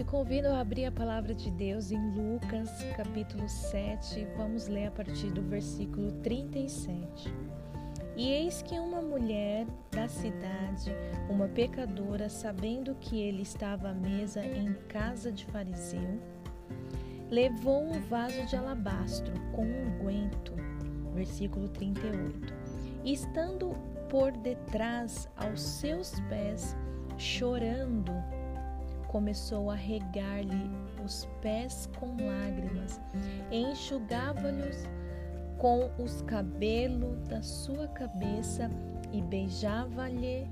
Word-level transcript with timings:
Te 0.00 0.04
convido 0.04 0.48
a 0.48 0.60
abrir 0.60 0.86
a 0.86 0.90
palavra 0.90 1.34
de 1.34 1.50
Deus 1.50 1.90
em 1.90 2.00
Lucas, 2.12 2.70
capítulo 2.96 3.46
7. 3.46 4.26
Vamos 4.34 4.66
ler 4.66 4.86
a 4.86 4.90
partir 4.90 5.30
do 5.30 5.42
versículo 5.42 6.10
37. 6.22 7.30
E 8.16 8.30
eis 8.30 8.62
que 8.62 8.78
uma 8.78 9.02
mulher 9.02 9.66
da 9.90 10.08
cidade, 10.08 10.90
uma 11.28 11.48
pecadora, 11.48 12.30
sabendo 12.30 12.94
que 12.94 13.20
ele 13.20 13.42
estava 13.42 13.90
à 13.90 13.92
mesa 13.92 14.42
em 14.42 14.72
casa 14.88 15.30
de 15.30 15.44
fariseu, 15.44 16.18
levou 17.30 17.82
um 17.82 18.00
vaso 18.00 18.42
de 18.46 18.56
alabastro 18.56 19.34
com 19.52 19.66
um 19.66 19.98
unguento. 19.98 20.54
Versículo 21.12 21.68
38. 21.68 22.54
E 23.04 23.12
estando 23.12 23.76
por 24.08 24.32
detrás 24.32 25.28
aos 25.36 25.60
seus 25.60 26.18
pés, 26.20 26.74
chorando, 27.18 28.14
começou 29.10 29.70
a 29.70 29.74
regar-lhe 29.74 30.70
os 31.04 31.28
pés 31.42 31.88
com 31.98 32.16
lágrimas 32.24 33.00
enxugava-lhes 33.50 34.84
com 35.58 35.90
os 35.98 36.22
cabelos 36.22 37.20
da 37.28 37.42
sua 37.42 37.88
cabeça 37.88 38.70
e 39.12 39.20
beijava-lhe 39.20 40.48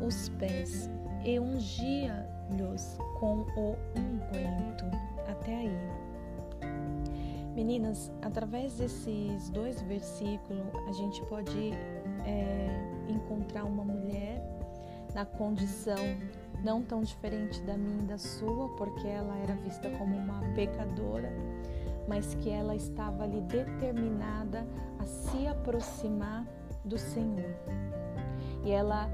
os 0.00 0.28
pés 0.30 0.88
e 1.24 1.38
ungia-lhes 1.40 2.96
com 3.18 3.40
o 3.56 3.76
unguento. 3.96 4.84
Até 5.28 5.56
aí. 5.56 5.78
Meninas, 7.54 8.12
através 8.22 8.78
desses 8.78 9.50
dois 9.50 9.82
versículos, 9.82 10.62
a 10.88 10.92
gente 10.92 11.20
pode 11.26 11.72
é, 12.24 12.68
encontrar 13.08 13.64
uma 13.64 13.84
mulher 13.84 14.42
na 15.14 15.24
condição 15.24 15.96
não 16.62 16.82
tão 16.82 17.02
diferente 17.02 17.60
da 17.62 17.76
minha 17.76 18.02
e 18.02 18.06
da 18.06 18.18
sua, 18.18 18.68
porque 18.76 19.06
ela 19.06 19.36
era 19.38 19.54
vista 19.54 19.90
como 19.90 20.16
uma 20.16 20.40
pecadora, 20.54 21.32
mas 22.08 22.34
que 22.36 22.50
ela 22.50 22.74
estava 22.74 23.24
ali 23.24 23.40
determinada 23.42 24.66
a 24.98 25.04
se 25.04 25.46
aproximar 25.46 26.44
do 26.84 26.98
Senhor. 26.98 27.54
E 28.64 28.70
ela, 28.70 29.08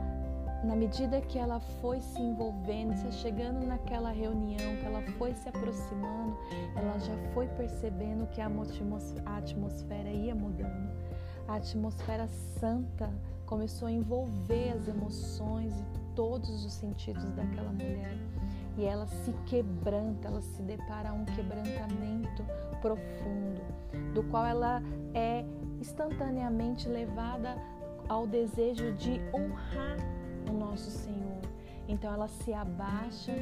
na 0.65 0.77
medida 0.77 1.21
que 1.21 1.39
ela 1.39 1.61
foi 1.81 2.01
se 2.01 2.21
envolvendo, 2.21 2.95
se 2.97 3.13
chegando 3.13 3.67
naquela 3.67 4.11
reunião, 4.11 4.77
que 4.77 4.87
ela 4.87 5.03
foi 5.19 5.35
se 5.35 5.49
aproximando, 5.49 6.37
ela 6.77 6.99
já 6.99 7.17
foi 7.35 7.47
percebendo 7.49 8.27
que 8.29 8.41
a 8.41 8.51
atmosfera 9.37 10.11
ia 10.11 10.35
mudando. 10.35 10.91
A 11.49 11.57
atmosfera 11.57 12.29
santa 12.29 13.11
começou 13.45 13.89
a 13.89 13.93
envolver 13.93 14.71
as 14.71 14.89
emoções 14.89 15.79
e 15.79 15.85
todos 16.15 16.65
os 16.65 16.73
sentidos 16.73 17.25
daquela 17.33 17.73
mulher. 17.73 18.17
E 18.77 18.85
ela 18.85 19.07
se 19.07 19.33
quebranta, 19.47 20.29
ela 20.29 20.41
se 20.41 20.63
depara 20.63 21.11
a 21.11 21.13
um 21.13 21.25
quebrantamento 21.27 22.43
profundo, 22.81 23.61
do 24.15 24.23
qual 24.25 24.47
ela 24.47 24.83
é 25.13 25.45
instantaneamente 25.81 26.89
levada 26.89 27.57
ao 28.09 28.27
desejo 28.27 28.93
de 28.95 29.21
honrar 29.35 29.99
o 30.49 30.53
nosso 30.53 30.91
Senhor. 30.91 31.41
Então 31.87 32.13
ela 32.13 32.29
se 32.29 32.55
abaixa, 32.55 33.33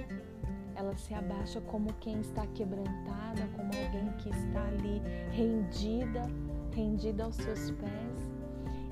ela 0.74 0.96
se 0.96 1.14
abaixa 1.14 1.60
como 1.60 1.92
quem 1.94 2.20
está 2.20 2.46
quebrantada, 2.48 3.46
como 3.56 3.66
alguém 3.66 4.12
que 4.18 4.30
está 4.30 4.62
ali 4.64 5.00
rendida, 5.30 6.22
rendida 6.74 7.24
aos 7.24 7.36
seus 7.36 7.70
pés. 7.72 8.30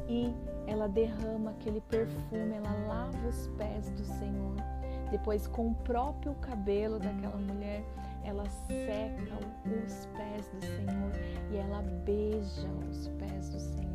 E 0.09 0.33
ela 0.69 0.86
derrama 0.86 1.50
aquele 1.50 1.80
perfume, 1.80 2.55
ela 2.55 2.72
lava 2.86 3.27
os 3.27 3.48
pés 3.56 3.91
do 3.92 4.05
Senhor. 4.05 4.55
Depois, 5.11 5.47
com 5.47 5.69
o 5.69 5.74
próprio 5.77 6.34
cabelo 6.34 6.98
daquela 6.98 7.38
mulher, 7.38 7.83
ela 8.22 8.44
seca 8.66 9.39
os 9.64 10.06
pés 10.14 10.48
do 10.48 10.61
Senhor 10.61 11.12
e 11.51 11.57
ela 11.57 11.80
beija 12.05 12.68
os 12.90 13.08
pés 13.18 13.48
do 13.48 13.58
Senhor. 13.58 13.89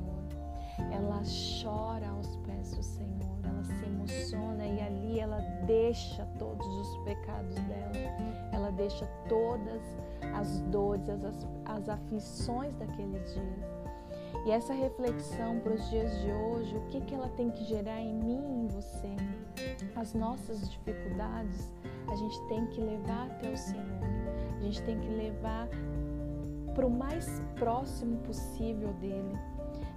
Ela 0.91 1.21
chora 1.61 2.09
aos 2.09 2.35
pés 2.37 2.75
do 2.75 2.81
Senhor, 2.81 3.37
ela 3.43 3.63
se 3.63 3.85
emociona 3.85 4.65
e 4.65 4.81
ali 4.81 5.19
ela 5.19 5.39
deixa 5.67 6.25
todos 6.39 6.65
os 6.65 6.97
pecados 7.03 7.53
dela, 7.53 7.93
ela 8.51 8.71
deixa 8.71 9.05
todas 9.29 9.81
as 10.33 10.61
dores, 10.71 11.07
as, 11.07 11.47
as 11.65 11.89
aflições 11.89 12.75
daqueles 12.75 13.35
dias 13.35 13.72
e 14.45 14.51
essa 14.51 14.73
reflexão 14.73 15.59
para 15.59 15.73
os 15.73 15.89
dias 15.89 16.19
de 16.21 16.31
hoje, 16.31 16.75
o 16.75 16.81
que, 16.87 16.99
que 17.01 17.15
ela 17.15 17.29
tem 17.29 17.49
que 17.49 17.63
gerar 17.63 17.99
em 18.01 18.13
mim 18.13 18.43
e 18.45 18.65
em 18.65 18.67
você? 18.67 19.15
As 19.95 20.13
nossas 20.13 20.69
dificuldades, 20.69 21.71
a 22.11 22.15
gente 22.15 22.47
tem 22.47 22.65
que 22.67 22.81
levar 22.81 23.27
até 23.27 23.49
o 23.49 23.57
Senhor. 23.57 24.03
A 24.57 24.61
gente 24.61 24.81
tem 24.83 24.99
que 24.99 25.07
levar 25.07 25.69
para 26.75 26.85
o 26.85 26.89
mais 26.89 27.41
próximo 27.55 28.17
possível 28.19 28.91
dele. 28.93 29.37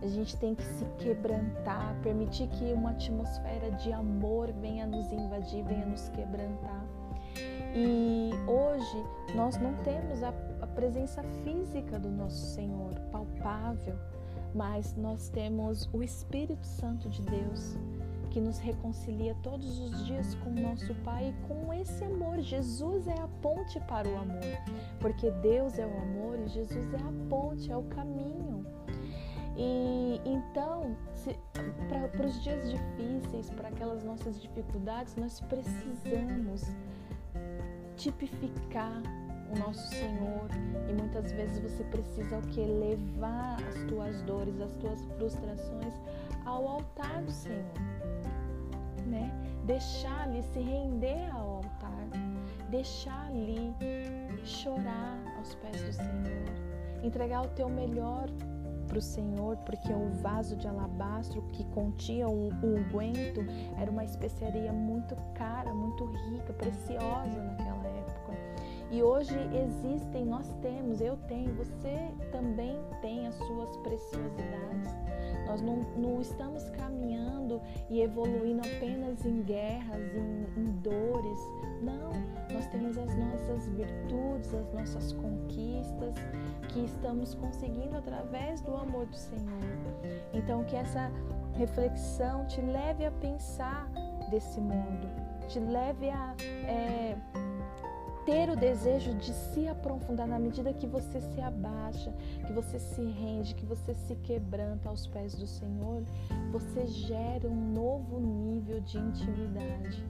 A 0.02 0.06
gente 0.06 0.36
tem 0.36 0.54
que 0.54 0.64
se 0.64 0.84
quebrantar, 0.98 1.96
permitir 2.02 2.48
que 2.48 2.72
uma 2.72 2.90
atmosfera 2.90 3.70
de 3.72 3.92
amor 3.92 4.52
venha 4.52 4.86
nos 4.86 5.10
invadir, 5.10 5.64
venha 5.64 5.86
nos 5.86 6.08
quebrantar. 6.10 6.84
E 7.74 8.30
hoje 8.46 9.04
nós 9.34 9.56
não 9.58 9.74
temos 9.82 10.22
a, 10.22 10.32
a 10.60 10.66
presença 10.66 11.22
física 11.42 11.98
do 11.98 12.10
nosso 12.10 12.54
Senhor 12.54 12.94
palpável, 13.10 13.98
mas 14.56 14.96
nós 14.96 15.28
temos 15.28 15.88
o 15.92 16.02
Espírito 16.02 16.66
Santo 16.66 17.10
de 17.10 17.20
Deus 17.22 17.76
que 18.30 18.40
nos 18.40 18.58
reconcilia 18.58 19.34
todos 19.42 19.78
os 19.78 20.04
dias 20.06 20.34
com 20.36 20.50
o 20.50 20.60
nosso 20.60 20.94
Pai 20.96 21.28
e 21.28 21.48
com 21.48 21.72
esse 21.72 22.04
amor. 22.04 22.40
Jesus 22.40 23.06
é 23.06 23.14
a 23.20 23.28
ponte 23.40 23.78
para 23.80 24.08
o 24.08 24.16
amor, 24.16 24.40
porque 24.98 25.30
Deus 25.30 25.78
é 25.78 25.86
o 25.86 25.98
amor 26.02 26.38
e 26.40 26.48
Jesus 26.48 26.92
é 26.92 26.98
a 26.98 27.28
ponte, 27.28 27.70
é 27.70 27.76
o 27.76 27.82
caminho. 27.84 28.66
E 29.56 30.20
então, 30.24 30.96
para 31.88 32.26
os 32.26 32.42
dias 32.42 32.70
difíceis, 32.70 33.48
para 33.50 33.68
aquelas 33.68 34.04
nossas 34.04 34.40
dificuldades, 34.40 35.16
nós 35.16 35.40
precisamos 35.40 36.62
tipificar 37.96 39.02
o 39.50 39.58
nosso 39.58 39.86
Senhor. 39.88 40.48
E 40.88 40.92
muitas 40.92 41.32
vezes 41.32 41.58
você 41.58 41.84
precisa 41.84 42.38
o 42.38 42.42
que 42.42 42.60
levar 42.60 43.56
as 43.68 43.82
tuas 43.84 44.22
dores, 44.22 44.60
as 44.60 44.72
tuas 44.74 45.00
frustrações 45.16 45.94
ao 46.44 46.66
altar 46.66 47.22
do 47.22 47.32
Senhor, 47.32 47.64
né? 49.06 49.30
Deixar 49.64 50.22
ali 50.22 50.42
se 50.42 50.60
render 50.60 51.28
ao 51.32 51.56
altar, 51.56 52.06
deixar 52.70 53.26
ali 53.26 53.74
chorar 54.44 55.18
aos 55.36 55.54
pés 55.56 55.82
do 55.82 55.92
Senhor, 55.92 57.02
entregar 57.02 57.42
o 57.42 57.48
teu 57.48 57.68
melhor 57.68 58.28
para 58.86 58.98
o 58.98 59.02
Senhor, 59.02 59.56
porque 59.58 59.92
o 59.92 60.08
vaso 60.22 60.56
de 60.56 60.68
alabastro 60.68 61.42
que 61.52 61.64
continha 61.66 62.28
o 62.28 62.48
unguento 62.62 63.44
era 63.76 63.90
uma 63.90 64.04
especiaria 64.04 64.72
muito 64.72 65.16
cara, 65.34 65.74
muito 65.74 66.04
rica, 66.04 66.52
preciosa 66.52 67.42
naquela 67.42 67.65
e 68.90 69.02
hoje 69.02 69.36
existem, 69.52 70.24
nós 70.24 70.48
temos, 70.62 71.00
eu 71.00 71.16
tenho, 71.28 71.52
você 71.54 72.12
também 72.30 72.78
tem 73.02 73.26
as 73.26 73.34
suas 73.34 73.76
preciosidades. 73.78 74.94
Nós 75.46 75.60
não, 75.60 75.76
não 75.96 76.20
estamos 76.20 76.68
caminhando 76.70 77.60
e 77.88 78.00
evoluindo 78.00 78.60
apenas 78.60 79.24
em 79.24 79.42
guerras, 79.42 80.14
em, 80.14 80.60
em 80.60 80.64
dores. 80.82 81.38
Não, 81.82 82.10
nós 82.52 82.66
temos 82.68 82.96
as 82.96 83.14
nossas 83.16 83.66
virtudes, 83.68 84.54
as 84.54 84.72
nossas 84.72 85.12
conquistas 85.12 86.14
que 86.68 86.84
estamos 86.84 87.34
conseguindo 87.34 87.96
através 87.96 88.60
do 88.60 88.74
amor 88.76 89.06
do 89.06 89.16
Senhor. 89.16 89.62
Então, 90.32 90.64
que 90.64 90.76
essa 90.76 91.10
reflexão 91.54 92.46
te 92.46 92.60
leve 92.60 93.04
a 93.04 93.10
pensar 93.10 93.88
desse 94.30 94.60
modo, 94.60 95.08
te 95.48 95.58
leve 95.58 96.10
a. 96.10 96.34
É, 96.66 97.16
ter 98.26 98.50
o 98.50 98.56
desejo 98.56 99.14
de 99.14 99.32
se 99.32 99.68
aprofundar 99.68 100.26
na 100.26 100.38
medida 100.38 100.72
que 100.72 100.86
você 100.86 101.20
se 101.20 101.40
abaixa, 101.40 102.12
que 102.44 102.52
você 102.52 102.76
se 102.76 103.00
rende, 103.00 103.54
que 103.54 103.64
você 103.64 103.94
se 103.94 104.16
quebranta 104.16 104.88
aos 104.88 105.06
pés 105.06 105.36
do 105.36 105.46
Senhor, 105.46 106.02
você 106.50 106.86
gera 106.88 107.48
um 107.48 107.72
novo 107.72 108.18
nível 108.18 108.80
de 108.80 108.98
intimidade. 108.98 110.04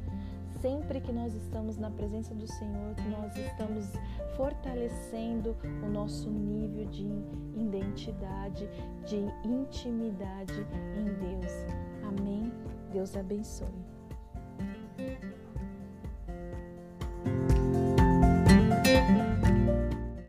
Sempre 0.63 1.03
que 1.03 1.13
nós 1.13 1.35
estamos 1.35 1.77
na 1.77 1.91
presença 1.91 2.35
do 2.35 2.47
Senhor, 2.47 2.97
nós 3.11 3.37
estamos 3.37 3.93
fortalecendo 4.35 5.55
o 5.85 5.89
nosso 5.89 6.31
nível 6.31 6.87
de 6.87 7.07
identidade, 7.55 8.67
de 9.05 9.19
intimidade 9.47 10.67
em 10.97 11.05
Deus. 11.05 11.53
Amém? 12.03 12.51
Deus 12.91 13.15
abençoe. 13.15 13.96